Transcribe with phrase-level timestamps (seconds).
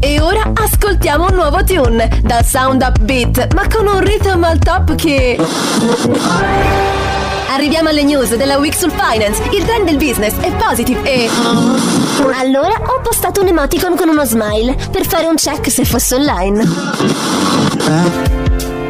[0.00, 4.94] E ora ascoltiamo un nuovo tune dal sound upbeat, ma con un rhythm al top
[4.94, 5.38] che.
[7.50, 11.28] Arriviamo alle news della Week sul Finance, il trend del business è positive e.
[12.38, 16.66] Allora ho postato un emoticon con uno smile per fare un check se fosse online.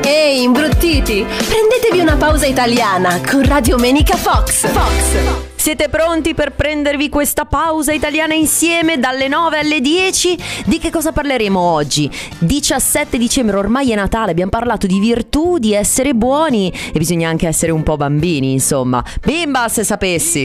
[0.05, 1.25] Ehi, imbruttiti!
[1.25, 4.67] Prendetevi una pausa italiana con Radio Menica Fox.
[4.67, 5.52] Fox.
[5.63, 10.37] Siete pronti per prendervi questa pausa italiana insieme dalle 9 alle 10?
[10.67, 12.11] Di che cosa parleremo oggi?
[12.41, 17.47] 17 dicembre, ormai è Natale, abbiamo parlato di virtù, di essere buoni e bisogna anche
[17.47, 19.05] essere un po' bambini, insomma.
[19.25, 20.43] Bimba se sapessi!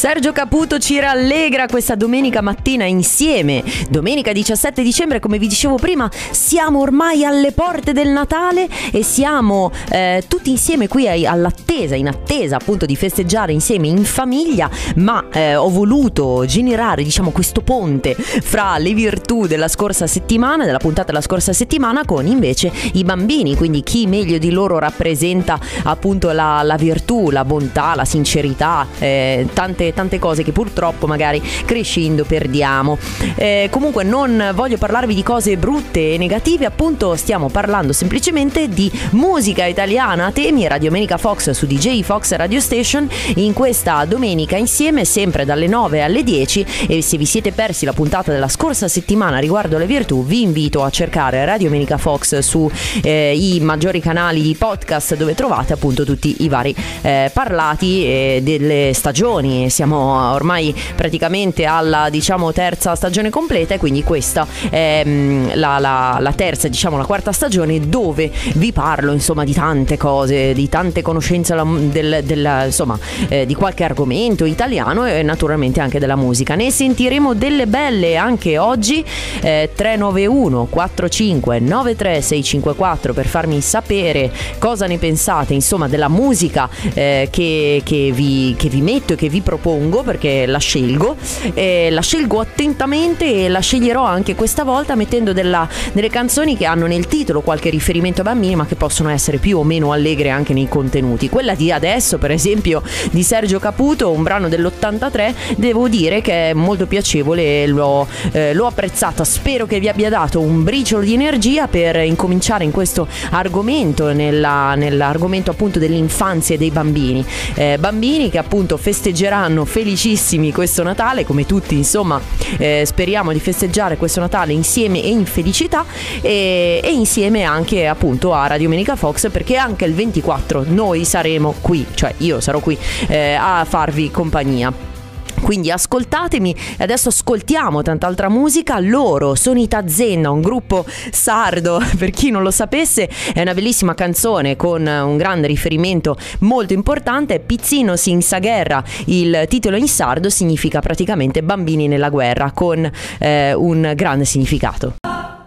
[0.00, 3.62] Sergio Caputo ci rallegra questa domenica mattina insieme.
[3.90, 9.70] Domenica 17 dicembre, come vi dicevo prima, siamo ormai alle porte del Natale e siamo
[9.90, 15.54] eh, tutti insieme qui all'attesa, in attesa appunto di festeggiare insieme in famiglia, ma eh,
[15.54, 21.20] ho voluto generare diciamo questo ponte fra le virtù della scorsa settimana, della puntata della
[21.20, 26.76] scorsa settimana con invece i bambini, quindi chi meglio di loro rappresenta appunto la, la
[26.76, 32.98] virtù, la bontà, la sincerità, eh, tante tante, cose che purtroppo magari crescendo perdiamo.
[33.36, 38.90] Eh, comunque non voglio parlarvi di cose brutte e negative, appunto stiamo parlando semplicemente di
[39.12, 44.56] musica italiana a temi Radio Domenica Fox su DJ Fox Radio Station in questa domenica
[44.56, 48.88] insieme sempre dalle 9 alle 10 e se vi siete persi la puntata della scorsa
[48.88, 52.70] settimana riguardo le virtù vi invito a cercare Radio Domenica Fox sui
[53.02, 58.92] eh, maggiori canali di podcast dove trovate appunto tutti i vari eh, parlati eh, delle
[58.92, 65.78] stagioni siamo ormai praticamente alla diciamo terza stagione completa e quindi questa è mm, la,
[65.78, 70.68] la, la terza diciamo la quarta stagione dove vi parlo insomma di tante cose di
[70.68, 72.98] tante conoscenze del, del, insomma
[73.28, 76.54] eh, di qualche argomento italiano e naturalmente anche della musica.
[76.56, 79.02] Ne sentiremo delle belle anche oggi
[79.40, 87.28] eh, 391 45 93 654 per farmi sapere cosa ne pensate insomma della musica eh,
[87.30, 91.16] che, che, vi, che vi metto e che vi propongo propongo perché la scelgo,
[91.54, 96.64] eh, la scelgo attentamente e la sceglierò anche questa volta mettendo della, delle canzoni che
[96.66, 100.30] hanno nel titolo qualche riferimento a bambini ma che possono essere più o meno allegre
[100.30, 101.28] anche nei contenuti.
[101.28, 102.82] Quella di adesso per esempio
[103.12, 108.52] di Sergio Caputo, un brano dell'83, devo dire che è molto piacevole e l'ho, eh,
[108.52, 109.22] l'ho apprezzata.
[109.22, 114.74] Spero che vi abbia dato un briciolo di energia per incominciare in questo argomento, nella,
[114.74, 117.24] nell'argomento appunto dell'infanzia e dei bambini.
[117.54, 122.20] Eh, bambini che appunto festeggeranno saranno felicissimi questo Natale, come tutti insomma
[122.56, 125.84] eh, speriamo di festeggiare questo Natale insieme e in felicità
[126.20, 131.54] e, e insieme anche appunto a Radio Menica Fox perché anche il 24 noi saremo
[131.60, 132.78] qui, cioè io sarò qui
[133.08, 134.98] eh, a farvi compagnia.
[135.40, 138.78] Quindi ascoltatemi e adesso ascoltiamo tant'altra musica.
[138.78, 143.94] Loro sono i Tazenna, un gruppo sardo, per chi non lo sapesse, è una bellissima
[143.94, 147.40] canzone con un grande riferimento molto importante.
[147.40, 153.52] Pizzino si insa guerra, il titolo in sardo significa praticamente bambini nella guerra con eh,
[153.54, 154.99] un grande significato.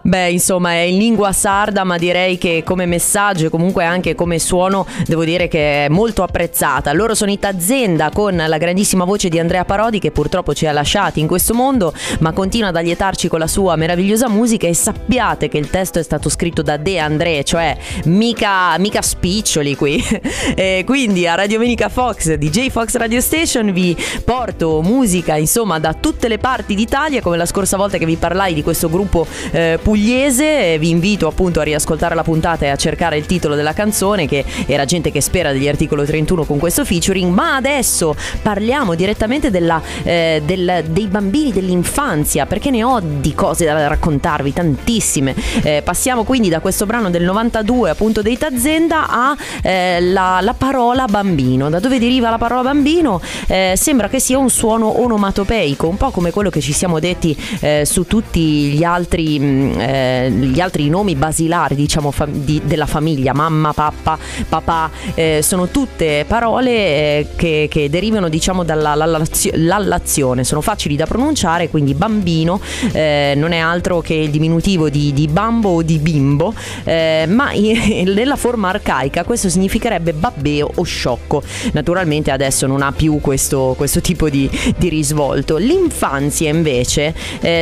[0.06, 4.38] Beh, insomma, è in lingua sarda, ma direi che come messaggio e comunque anche come
[4.38, 6.92] suono devo dire che è molto apprezzata.
[6.92, 10.72] Loro sono i Tazenda con la grandissima voce di Andrea Parodi che purtroppo ci ha
[10.72, 15.48] lasciati in questo mondo, ma continua ad allietarci con la sua meravigliosa musica e sappiate
[15.48, 20.04] che il testo è stato scritto da De André, cioè mica, mica spiccioli qui.
[20.54, 25.94] e quindi a Radio Menica Fox, DJ Fox Radio Station vi porto musica, insomma, da
[25.94, 29.78] tutte le parti d'Italia, come la scorsa volta che vi parlai di questo gruppo eh,
[29.94, 30.76] pugliese.
[30.76, 34.44] Vi invito appunto a riascoltare la puntata e a cercare il titolo della canzone, che
[34.66, 37.32] era gente che spera degli articoli 31 con questo featuring.
[37.32, 43.66] Ma adesso parliamo direttamente della, eh, del, dei bambini dell'infanzia, perché ne ho di cose
[43.66, 45.32] da raccontarvi, tantissime.
[45.62, 50.54] Eh, passiamo quindi da questo brano del 92, appunto dei Tazenda, a eh, la, la,
[50.54, 51.70] parola bambino.
[51.70, 53.20] Da dove deriva la parola bambino?
[53.46, 57.36] Eh, sembra che sia un suono onomatopeico, un po' come quello che ci siamo detti
[57.60, 62.86] eh, su tutti gli altri mm, eh, gli altri nomi basilari diciamo fa- di, della
[62.86, 70.60] famiglia, mamma, papà, papà, eh, sono tutte parole eh, che, che, derivano diciamo dall'allazione, sono
[70.60, 72.60] facili da pronunciare, quindi bambino
[72.92, 76.54] eh, non è altro che il diminutivo di, di bambo o di bimbo,
[76.84, 81.42] eh, ma in, nella forma arcaica questo significherebbe babbeo o sciocco.
[81.72, 85.56] Naturalmente adesso non ha più questo, questo tipo di, di risvolto.
[85.56, 87.14] L'infanzia invece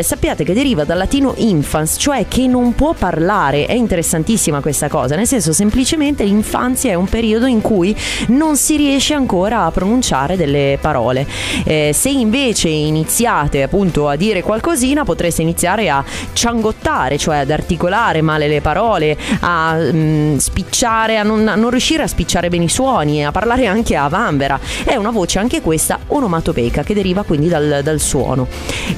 [0.03, 3.65] sappiate che deriva dal latino infans, cioè cioè che non può parlare.
[3.65, 7.97] È interessantissima questa cosa, nel senso semplicemente l'infanzia è un periodo in cui
[8.29, 11.27] non si riesce ancora a pronunciare delle parole.
[11.65, 16.05] Eh, se invece iniziate appunto a dire qualcosina, potreste iniziare a
[16.35, 22.03] ciangottare, cioè ad articolare male le parole, a mm, spicciare, a non, a non riuscire
[22.03, 24.61] a spicciare bene i suoni e a parlare anche a vanvera.
[24.85, 28.47] È una voce anche questa onomatopeica che deriva quindi dal, dal suono.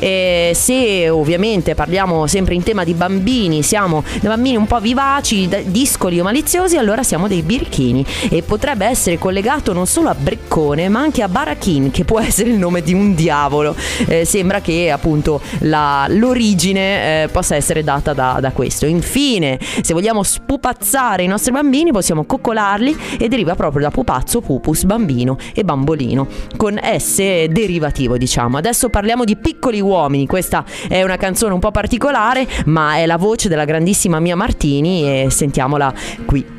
[0.00, 5.49] E se ovviamente parliamo sempre in tema di bambini, siamo dei bambini un po' vivaci,
[5.67, 10.89] discoli o maliziosi, allora siamo dei birichini e potrebbe essere collegato non solo a Breccone
[10.89, 13.77] ma anche a Barachin che può essere il nome di un diavolo.
[14.06, 18.87] Eh, sembra che appunto la, l'origine eh, possa essere data da, da questo.
[18.87, 24.85] Infine, se vogliamo spupazzare i nostri bambini possiamo coccolarli e deriva proprio da pupazzo, pupus,
[24.85, 26.27] bambino e bambolino
[26.57, 28.57] con S derivativo diciamo.
[28.57, 33.17] Adesso parliamo di piccoli uomini, questa è una canzone un po' particolare ma è la
[33.17, 35.93] voce della grandissima Mia Martini e sentiamola
[36.26, 36.54] qui.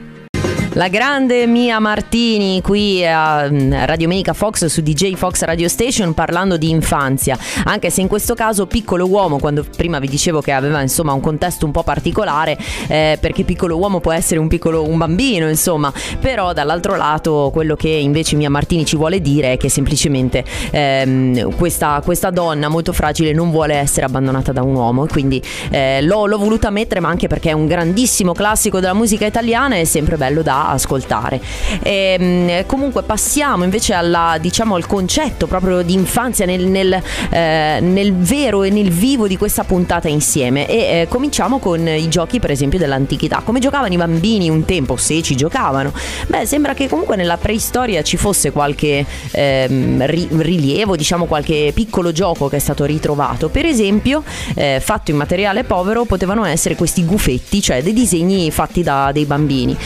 [0.75, 6.13] La grande Mia Martini qui a mm, Radio Menica Fox su DJ Fox Radio Station
[6.13, 10.51] parlando di infanzia, anche se in questo caso piccolo uomo, quando prima vi dicevo che
[10.51, 12.57] aveva insomma un contesto un po' particolare,
[12.87, 17.77] eh, perché piccolo uomo può essere un piccolo un bambino, insomma, però dall'altro lato quello
[17.77, 22.91] che invece Mia Martini ci vuole dire è che semplicemente ehm, questa, questa, donna molto
[22.91, 25.41] fragile non vuole essere abbandonata da un uomo, quindi
[25.71, 29.75] eh, l'ho, l'ho voluta mettere, ma anche perché è un grandissimo classico della musica italiana
[29.75, 31.41] e è sempre bello da ascoltare.
[31.81, 37.79] E, ehm, comunque passiamo invece alla, diciamo, al concetto proprio di infanzia nel, nel, eh,
[37.81, 42.39] nel, vero e nel vivo di questa puntata insieme e eh, cominciamo con i giochi
[42.39, 43.41] per esempio dell'antichità.
[43.43, 45.93] Come giocavano i bambini un tempo, se ci giocavano?
[46.27, 52.11] Beh, sembra che comunque nella preistoria ci fosse qualche ehm, ri- rilievo, diciamo qualche piccolo
[52.11, 53.49] gioco che è stato ritrovato.
[53.49, 54.23] Per esempio,
[54.55, 59.25] eh, fatto in materiale povero, potevano essere questi gufetti, cioè dei disegni fatti da dei
[59.25, 59.77] bambini.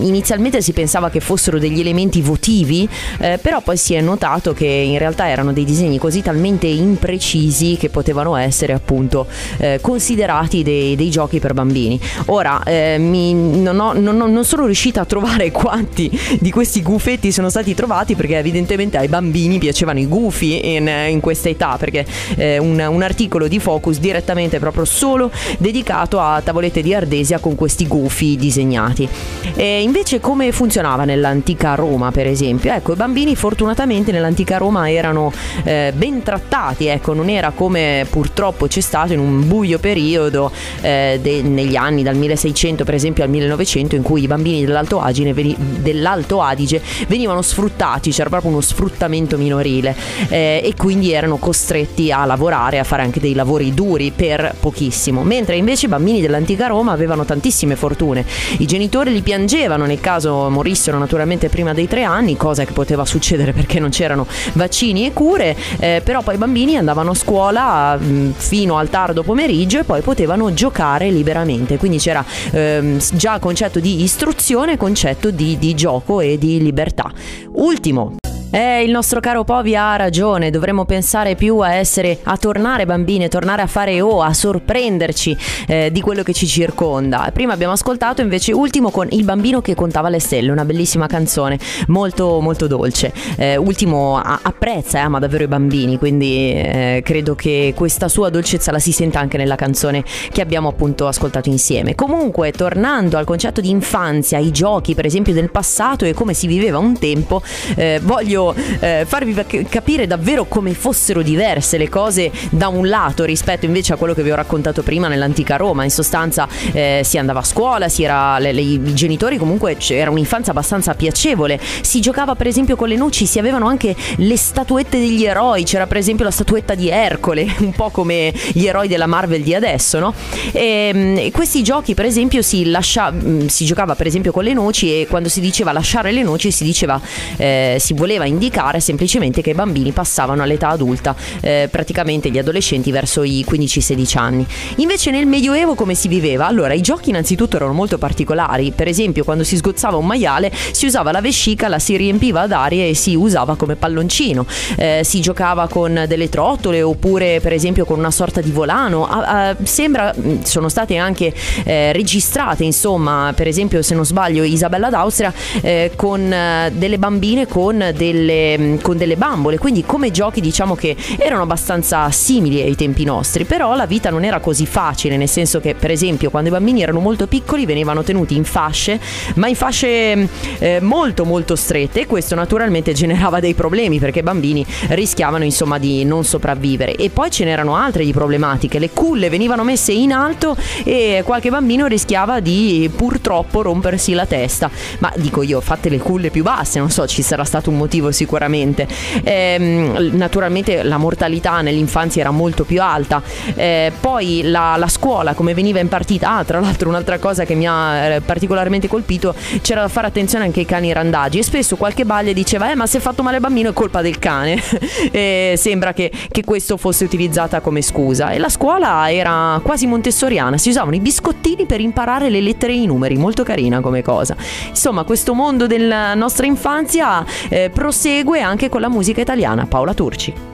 [0.00, 4.66] Inizialmente si pensava che fossero degli elementi votivi, eh, però poi si è notato che
[4.66, 9.26] in realtà erano dei disegni così talmente imprecisi che potevano essere appunto
[9.58, 12.00] eh, considerati dei, dei, giochi per bambini.
[12.26, 16.10] Ora, eh, mi, non, ho, non, non, sono riuscita a trovare quanti
[16.40, 21.20] di questi gufetti sono stati trovati perché evidentemente ai bambini piacevano i gufi in, in
[21.20, 22.06] questa età, perché
[22.36, 27.54] eh, un, un articolo di Focus direttamente proprio solo dedicato a tavolette di ardesia con
[27.54, 29.08] questi gufi disegnati.
[29.54, 32.72] E invece come funzionava nell'antica Roma, per esempio?
[32.72, 35.32] Ecco, i bambini fortunatamente nell'antica Roma erano
[35.64, 40.50] eh, ben trattati, ecco, non era come purtroppo c'è stato in un buio periodo
[40.80, 45.00] eh, de- negli anni dal 1600 per esempio al 1900 in cui i bambini dell'Alto
[45.00, 49.94] Adige, veni- dell'Alto Adige venivano sfruttati, c'era proprio uno sfruttamento minorile
[50.28, 55.22] eh, e quindi erano costretti a lavorare, a fare anche dei lavori duri per pochissimo,
[55.22, 58.24] mentre invece i bambini dell'antica Roma avevano tantissime fortune,
[58.58, 62.72] i genitori li piangevano potevano nel caso morissero naturalmente prima dei tre anni, cosa che
[62.72, 67.14] poteva succedere perché non c'erano vaccini e cure, eh, però poi i bambini andavano a
[67.14, 72.98] scuola mh, mm, fino al tardo pomeriggio e poi potevano giocare liberamente, quindi c'era ehm,
[73.14, 77.10] già concetto di istruzione, concetto di, di gioco e di libertà.
[77.52, 78.16] Ultimo,
[78.52, 83.24] eh, il nostro caro Povi ha ragione, dovremmo pensare più a essere, a tornare bambini,
[83.24, 87.30] a tornare a fare O, a sorprenderci eh, di quello che ci circonda.
[87.32, 91.58] Prima abbiamo ascoltato invece Ultimo con Il bambino che contava le stelle, una bellissima canzone,
[91.88, 93.12] molto molto dolce.
[93.36, 98.70] Eh, Ultimo apprezza e ama davvero i bambini, quindi eh, credo che questa sua dolcezza
[98.70, 101.94] la si senta anche nella canzone che abbiamo appunto ascoltato insieme.
[101.94, 106.46] Comunque, tornando al concetto di infanzia, i giochi per esempio del passato e come si
[106.46, 107.42] viveva un tempo,
[107.76, 108.00] eh,
[108.42, 109.34] voglio eh, farvi
[109.68, 114.22] capire davvero come fossero diverse le cose da un lato rispetto invece a quello che
[114.22, 115.84] vi ho raccontato prima nell'antica Roma.
[115.84, 120.52] In sostanza eh, si andava a scuola, era, le, le, i genitori comunque era un'infanzia
[120.52, 121.60] abbastanza piacevole.
[121.82, 125.64] Si giocava per esempio con le noci, si avevano anche le statuette degli eroi.
[125.64, 129.54] C'era per esempio la statuetta di Ercole, un po' come gli eroi della Marvel di
[129.54, 130.14] adesso, no?
[130.52, 134.44] E, ehm, e questi giochi per esempio si, lascia, mm, si giocava per esempio con
[134.44, 137.00] le noci e quando si diceva lasciare le noci si diceva
[137.36, 142.90] eh, si voleva indicare semplicemente che i bambini passavano all'età adulta, eh, praticamente gli adolescenti
[142.90, 144.46] verso i 15-16 anni.
[144.76, 146.46] Invece nel Medioevo come si viveva?
[146.46, 150.86] Allora, i giochi innanzitutto erano molto particolari, per esempio quando si sgozzava un maiale si
[150.86, 154.46] usava la vescica, la si riempiva d'aria e si usava come palloncino,
[154.76, 159.48] eh, si giocava con delle trottole oppure per esempio con una sorta di volano, ah,
[159.48, 161.32] ah, sembra, mm, sono state anche
[161.64, 167.46] eh, registrate insomma, per esempio se non sbaglio Isabella d'Austria eh, con eh, delle bambine
[167.46, 172.76] con del delle, con delle bambole, quindi come giochi diciamo che erano abbastanza simili ai
[172.76, 176.48] tempi nostri, però la vita non era così facile, nel senso che per esempio quando
[176.48, 179.00] i bambini erano molto piccoli venivano tenuti in fasce,
[179.34, 184.22] ma in fasce eh, molto molto strette e questo naturalmente generava dei problemi perché i
[184.22, 186.94] bambini rischiavano insomma di non sopravvivere.
[186.94, 191.50] E poi ce n'erano altre di problematiche, le culle venivano messe in alto e qualche
[191.50, 196.78] bambino rischiava di purtroppo rompersi la testa, ma dico io fate le culle più basse,
[196.78, 198.86] non so ci sarà stato un motivo sicuramente,
[199.22, 203.22] eh, naturalmente la mortalità nell'infanzia era molto più alta,
[203.54, 207.66] eh, poi la, la, scuola come veniva impartita, ah tra l'altro un'altra cosa che mi
[207.66, 212.04] ha eh, particolarmente colpito c'era da fare attenzione anche ai cani randaggi e spesso qualche
[212.04, 214.60] baglia diceva eh ma se è fatto male il bambino è colpa del cane.
[215.12, 218.30] E sembra che, che questo fosse utilizzato come scusa.
[218.30, 222.76] E la scuola era quasi montessoriana si usavano i biscottini per imparare le lettere e
[222.76, 224.36] i numeri molto carina come cosa.
[224.68, 227.91] Insomma questo mondo della nostra infanzia eh, prosegue
[228.40, 230.51] anche con la musica italiana Paola Turci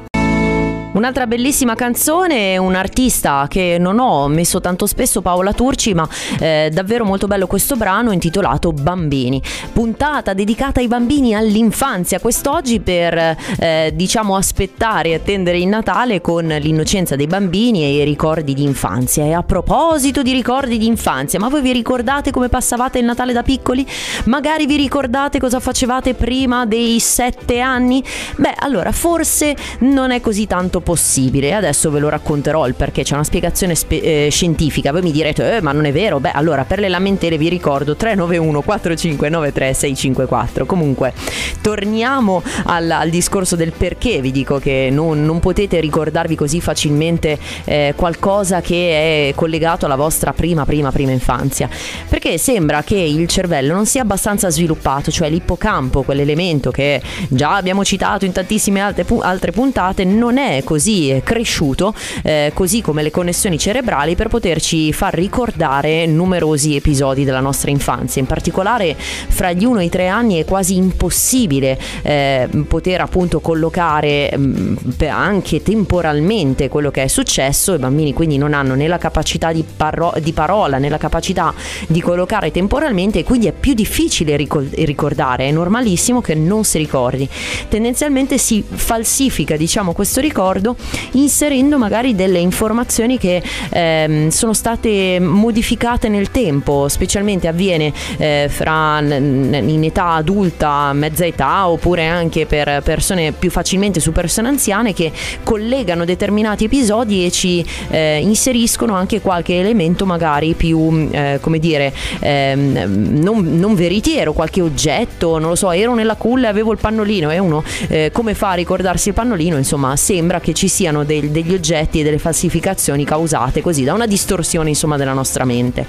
[0.98, 6.08] Un'altra bellissima canzone, un artista che non ho messo tanto spesso, Paola Turci, ma
[6.40, 9.40] eh, davvero molto bello questo brano intitolato Bambini.
[9.72, 16.44] Puntata dedicata ai bambini all'infanzia, quest'oggi per eh, diciamo aspettare e attendere il Natale con
[16.46, 19.22] l'innocenza dei bambini e i ricordi di infanzia.
[19.22, 23.32] E a proposito di ricordi di infanzia, ma voi vi ricordate come passavate il Natale
[23.32, 23.86] da piccoli?
[24.24, 28.02] Magari vi ricordate cosa facevate prima dei sette anni?
[28.34, 31.52] Beh, allora forse non è così tanto possibile.
[31.52, 34.90] Adesso ve lo racconterò il perché c'è una spiegazione spe- eh, scientifica.
[34.90, 36.18] Voi mi direte, eh, ma non è vero?
[36.18, 40.64] Beh, allora per le lamentele vi ricordo 391 4593 654.
[40.64, 41.12] Comunque,
[41.60, 47.38] torniamo al, al, discorso del perché vi dico che non, non potete ricordarvi così facilmente
[47.64, 51.68] eh, qualcosa che è collegato alla vostra prima, prima, prima infanzia.
[52.08, 57.84] Perché sembra che il cervello non sia abbastanza sviluppato, cioè l'ippocampo, quell'elemento che già abbiamo
[57.84, 60.77] citato in tantissime altre, altre puntate, non è così
[61.24, 67.70] cresciuto, eh, così come le connessioni cerebrali, per poterci far ricordare numerosi episodi della nostra
[67.70, 68.20] infanzia.
[68.20, 73.40] In particolare fra gli 1 e i 3 anni è quasi impossibile eh, poter appunto
[73.40, 74.76] collocare mh, mm,
[75.08, 77.74] anche temporalmente quello che è successo.
[77.74, 81.54] I bambini quindi non hanno né la capacità di, paro- di parola né la capacità
[81.86, 85.48] di collocare temporalmente e quindi è più difficile ricordare.
[85.48, 87.28] È normalissimo che non si ricordi.
[87.68, 90.76] Tendenzialmente si falsifica diciamo questo ricordo ricordo,
[91.12, 99.00] inserendo magari delle informazioni che ehm, sono state modificate nel tempo, specialmente avviene eh, fra
[99.00, 105.12] in età adulta, mezza età, oppure anche per persone più facilmente su persone anziane che
[105.42, 111.92] collegano determinati episodi e ci eh, inseriscono anche qualche elemento magari più, eh, come dire,
[112.20, 116.78] ehm, non, non, veritiero, qualche oggetto, non lo so, ero nella culla e avevo il
[116.78, 121.04] pannolino e uno eh, come fa a ricordarsi il pannolino, insomma, sembra che ci siano
[121.04, 125.86] dei, degli oggetti e delle falsificazioni causate così da una distorsione insomma della nostra mente.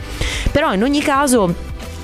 [0.52, 1.56] Però in ogni caso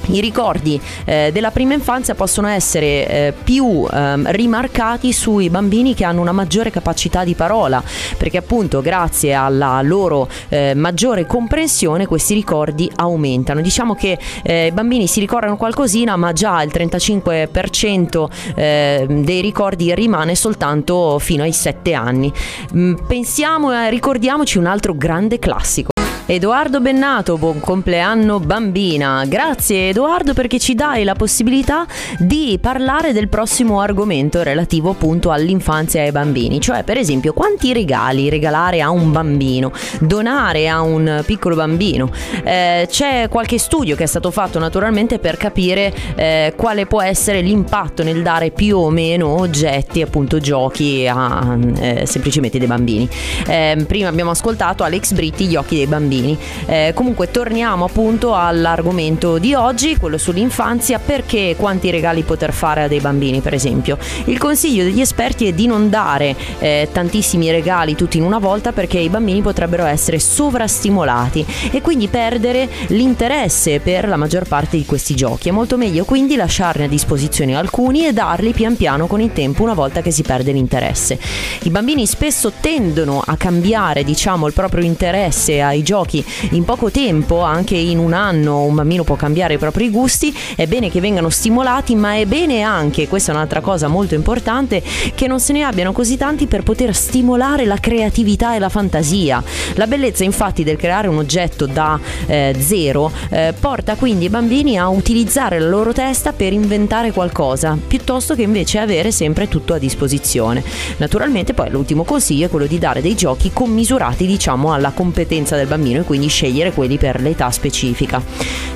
[0.09, 6.03] i ricordi eh, della prima infanzia possono essere eh, più eh, rimarcati sui bambini che
[6.03, 7.83] hanno una maggiore capacità di parola,
[8.17, 13.61] perché appunto grazie alla loro eh, maggiore comprensione questi ricordi aumentano.
[13.61, 19.93] Diciamo che eh, i bambini si ricordano qualcosina, ma già il 35% eh, dei ricordi
[19.95, 22.31] rimane soltanto fino ai 7 anni.
[22.75, 25.94] Mm, pensiamo, ricordiamoci un altro grande classico.
[26.27, 29.25] Edoardo Bennato, buon compleanno bambina.
[29.27, 31.85] Grazie Edoardo perché ci dai la possibilità
[32.17, 37.73] di parlare del prossimo argomento relativo appunto all'infanzia e ai bambini, cioè per esempio quanti
[37.73, 42.09] regali regalare a un bambino, donare a un piccolo bambino.
[42.43, 47.41] Eh, c'è qualche studio che è stato fatto naturalmente per capire eh, quale può essere
[47.41, 53.07] l'impatto nel dare più o meno oggetti, appunto giochi a eh, semplicemente dei bambini.
[53.45, 56.37] Eh, prima abbiamo ascoltato Alex Britti, gli occhi dei bambini bambini.
[56.65, 62.87] Eh, comunque torniamo appunto all'argomento di oggi, quello sull'infanzia, perché quanti regali poter fare a
[62.87, 63.97] dei bambini per esempio.
[64.25, 68.71] Il consiglio degli esperti è di non dare eh, tantissimi regali tutti in una volta
[68.71, 74.85] perché i bambini potrebbero essere sovrastimolati e quindi perdere l'interesse per la maggior parte di
[74.85, 75.49] questi giochi.
[75.49, 79.63] È molto meglio quindi lasciarne a disposizione alcuni e darli pian piano con il tempo
[79.63, 81.19] una volta che si perde l'interesse.
[81.63, 86.91] I bambini spesso tendono a cambiare diciamo il proprio interesse ai giochi giochi in poco
[86.91, 91.01] tempo, anche in un anno un bambino può cambiare i propri gusti, è bene che
[91.01, 94.81] vengano stimolati, ma è bene anche, questa è un'altra cosa molto importante,
[95.13, 99.43] che non se ne abbiano così tanti per poter stimolare la creatività e la fantasia.
[99.73, 104.77] La bellezza infatti del creare un oggetto da eh, zero eh, porta quindi i bambini
[104.77, 109.77] a utilizzare la loro testa per inventare qualcosa, piuttosto che invece avere sempre tutto a
[109.77, 110.63] disposizione.
[110.97, 115.67] Naturalmente poi l'ultimo consiglio è quello di dare dei giochi commisurati diciamo alla competenza del
[115.67, 118.21] bambino e quindi scegliere quelli per l'età specifica.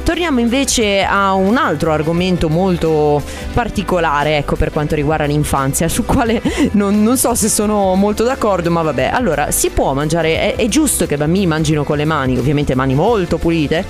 [0.03, 3.21] Torniamo invece a un altro argomento molto
[3.53, 8.71] particolare ecco, per quanto riguarda l'infanzia, su quale non, non, so se sono molto d'accordo,
[8.71, 9.11] ma vabbè.
[9.13, 12.73] Allora, si può mangiare, è, è giusto che i bambini mangino con le mani, ovviamente
[12.73, 13.85] mani molto pulite.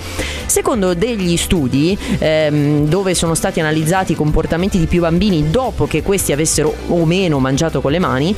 [0.45, 6.01] Secondo degli studi ehm, dove sono stati analizzati i comportamenti di più bambini dopo che
[6.01, 8.35] questi avessero o meno mangiato con le mani,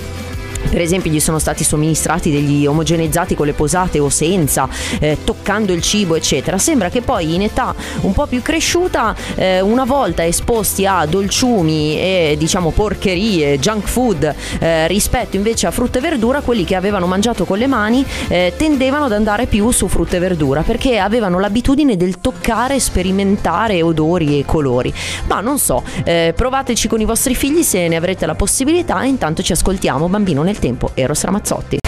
[0.72, 5.74] per esempio gli sono stati somministrati degli omogeneizzati con le posate o senza, eh, toccando
[5.74, 6.58] il cibo eccetera.
[6.58, 12.00] Sembra che poi in età un po' più cresciuta, eh, una volta esposti a dolciumi
[12.00, 17.06] e diciamo porcherie, junk food, eh, rispetto invece a frutta e verdura, quelli che avevano
[17.06, 21.40] mangiato con le mani eh, tendevano ad andare più su frutta e verdura perché avevano
[21.40, 24.94] l'abitudine del toccare, sperimentare odori e colori.
[25.28, 29.42] Ma non so, eh, provateci con i vostri figli se ne avrete la possibilità intanto
[29.42, 31.81] ci ascoltiamo bambino nel tempo, Eros Ramazzotti.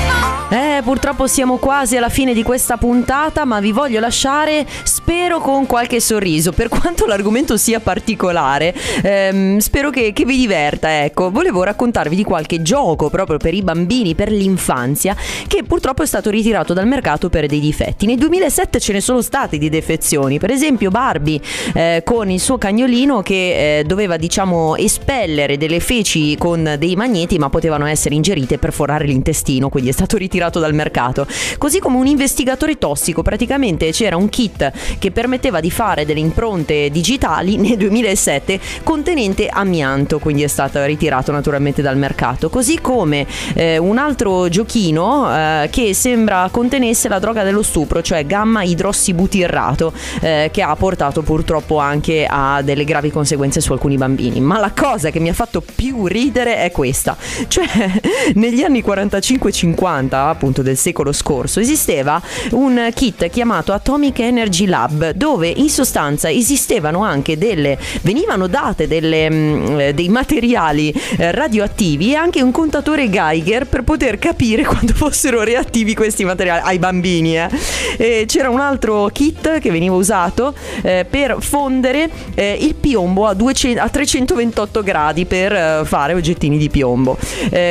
[0.81, 5.99] Purtroppo siamo quasi alla fine di questa puntata, ma vi voglio lasciare, spero con qualche
[5.99, 11.31] sorriso, per quanto l'argomento sia particolare, ehm, spero che, che, vi diverta, ecco.
[11.31, 15.15] Volevo raccontarvi di qualche gioco proprio per i bambini, per l'infanzia,
[15.47, 18.05] che purtroppo è stato ritirato dal mercato per dei difetti.
[18.05, 21.39] Nel 2007 ce ne sono stati di defezioni, per esempio Barbie
[21.73, 27.37] eh, con il suo cagnolino che eh, doveva, diciamo, espellere delle feci con dei magneti,
[27.37, 31.27] ma potevano essere ingerite per forare l'intestino, quindi è stato ritirato ritirato dal mercato.
[31.57, 36.89] Così come un investigatore tossico, praticamente c'era un kit che permetteva di fare delle impronte
[36.89, 42.49] digitali nel 2007 contenente amianto, quindi è stato ritirato naturalmente dal mercato.
[42.49, 48.25] Così come eh, un altro giochino eh, che sembra contenesse la droga dello stupro, cioè
[48.25, 54.41] gamma idrossibutirrato, eh, che ha portato purtroppo anche a delle gravi conseguenze su alcuni bambini.
[54.41, 57.15] Ma la cosa che mi ha fatto più ridere è questa,
[57.47, 57.65] cioè
[58.35, 65.47] negli anni 45-50 appunto del secolo scorso esisteva un kit chiamato Atomic Energy Lab dove
[65.47, 72.15] in sostanza esistevano anche delle venivano date delle, mm, eh, dei materiali eh, radioattivi e
[72.15, 78.25] anche un contatore Geiger per poter capire quando fossero reattivi questi materiali ai bambini eh.
[78.27, 83.81] c'era un altro kit che veniva usato eh, per fondere eh, il piombo a, 200,
[83.81, 87.17] a 328 gradi per eh, fare oggettini di piombo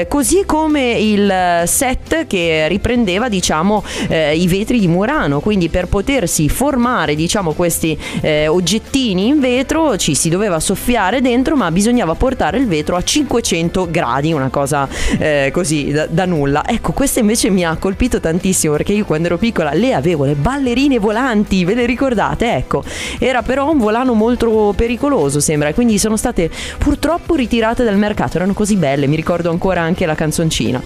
[0.08, 5.40] così come il set che riprendeva diciamo eh, i vetri di Murano.
[5.40, 11.56] Quindi per potersi formare diciamo questi eh, oggettini in vetro ci si doveva soffiare dentro
[11.56, 16.62] ma bisognava portare il vetro a 500 gradi una cosa eh, così da, da, nulla.
[16.66, 20.34] Ecco questa invece mi ha colpito tantissimo perché io quando ero piccola le avevo le
[20.34, 22.54] ballerine volanti ve le ricordate?
[22.54, 22.82] Ecco
[23.18, 28.52] era però un volano molto pericoloso sembra quindi sono state purtroppo ritirate dal mercato erano
[28.52, 30.80] così belle mi ricordo ancora anche la canzoncina.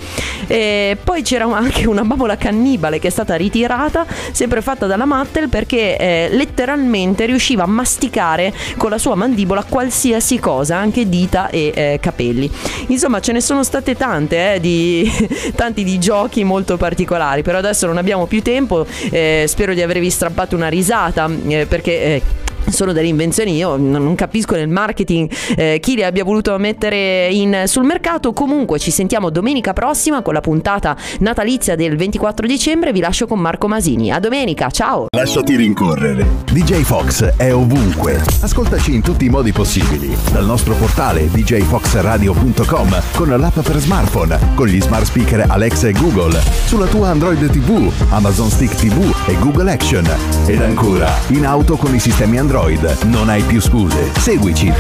[0.46, 5.48] E poi c'era anche una bambola cannibale che è stata ritirata, sempre fatta dalla Mattel,
[5.48, 11.72] perché eh, letteralmente riusciva a masticare con la sua mandibola qualsiasi cosa, anche dita e
[11.74, 12.50] eh, capelli.
[12.88, 15.10] Insomma, ce ne sono state tante, eh, di,
[15.54, 20.10] tanti di giochi molto particolari, però adesso non abbiamo più tempo, eh, spero di avervi
[20.10, 22.22] strappato una risata, eh, perché eh,
[22.70, 27.64] sono delle invenzioni, io non capisco nel marketing eh, chi le abbia voluto mettere in,
[27.66, 33.00] sul mercato, comunque ci sentiamo domenica prossima con la puntata natalizia del 24 dicembre, vi
[33.00, 35.06] lascio con Marco Masini, a domenica, ciao!
[35.16, 41.28] Lasciati rincorrere, DJ Fox è ovunque, ascoltaci in tutti i modi possibili, dal nostro portale
[41.30, 47.48] djfoxradio.com, con l'app per smartphone, con gli smart speaker Alexa e Google, sulla tua Android
[47.50, 50.06] TV, Amazon Stick TV e Google Action,
[50.46, 53.02] ed ancora in auto con i sistemi Android Android.
[53.04, 54.12] Non hai più scuse.
[54.16, 54.72] Seguici.